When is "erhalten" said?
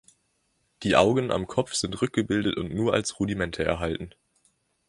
3.63-4.15